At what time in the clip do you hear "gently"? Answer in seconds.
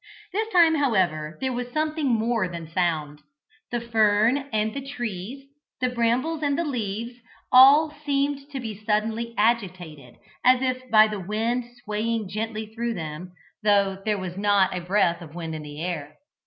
12.29-12.73